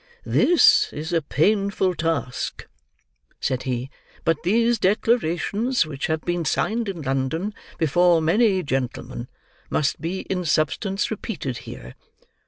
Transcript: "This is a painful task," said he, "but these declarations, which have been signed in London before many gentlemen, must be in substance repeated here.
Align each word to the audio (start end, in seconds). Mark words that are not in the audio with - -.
"This 0.25 0.91
is 0.91 1.13
a 1.13 1.21
painful 1.21 1.93
task," 1.93 2.67
said 3.39 3.61
he, 3.69 3.91
"but 4.25 4.41
these 4.41 4.79
declarations, 4.79 5.85
which 5.85 6.07
have 6.07 6.21
been 6.21 6.43
signed 6.43 6.89
in 6.89 7.03
London 7.03 7.53
before 7.77 8.19
many 8.19 8.63
gentlemen, 8.63 9.27
must 9.69 10.01
be 10.01 10.21
in 10.21 10.43
substance 10.43 11.11
repeated 11.11 11.59
here. 11.69 11.93